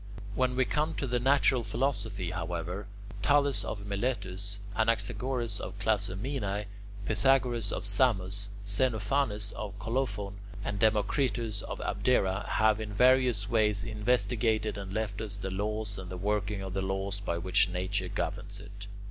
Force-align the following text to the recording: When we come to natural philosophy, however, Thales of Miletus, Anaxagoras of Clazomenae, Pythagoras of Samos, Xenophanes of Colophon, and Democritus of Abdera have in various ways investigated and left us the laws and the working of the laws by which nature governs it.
When 0.33 0.55
we 0.55 0.65
come 0.65 0.95
to 0.95 1.19
natural 1.19 1.61
philosophy, 1.63 2.31
however, 2.31 2.87
Thales 3.21 3.63
of 3.63 3.85
Miletus, 3.85 4.57
Anaxagoras 4.75 5.61
of 5.61 5.77
Clazomenae, 5.77 6.65
Pythagoras 7.05 7.71
of 7.71 7.85
Samos, 7.85 8.49
Xenophanes 8.65 9.51
of 9.51 9.77
Colophon, 9.77 10.39
and 10.65 10.79
Democritus 10.79 11.61
of 11.61 11.79
Abdera 11.81 12.47
have 12.49 12.81
in 12.81 12.91
various 12.91 13.47
ways 13.47 13.83
investigated 13.83 14.75
and 14.75 14.91
left 14.91 15.21
us 15.21 15.35
the 15.35 15.51
laws 15.51 15.99
and 15.99 16.09
the 16.09 16.17
working 16.17 16.63
of 16.63 16.73
the 16.73 16.81
laws 16.81 17.19
by 17.19 17.37
which 17.37 17.69
nature 17.69 18.07
governs 18.09 18.59
it. 18.59 18.87